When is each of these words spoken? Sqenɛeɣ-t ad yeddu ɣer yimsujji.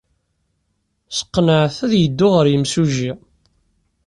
Sqenɛeɣ-t 1.19 1.79
ad 1.85 1.93
yeddu 2.01 2.27
ɣer 2.35 2.45
yimsujji. 2.49 3.11